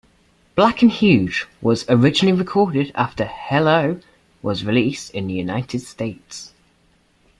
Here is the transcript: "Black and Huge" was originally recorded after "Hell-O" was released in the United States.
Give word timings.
"Black 0.55 0.81
and 0.81 0.89
Huge" 0.91 1.45
was 1.61 1.85
originally 1.87 2.35
recorded 2.35 2.91
after 2.95 3.23
"Hell-O" 3.23 3.99
was 4.41 4.65
released 4.65 5.11
in 5.11 5.27
the 5.27 5.35
United 5.35 5.81
States. 5.81 6.53